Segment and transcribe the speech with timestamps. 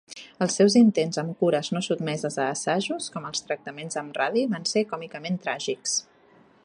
[0.43, 4.67] Els seus intents amb cures no sotmeses a assajos, com els tractaments amb radi, van
[4.75, 5.97] ser còmicament tràgics.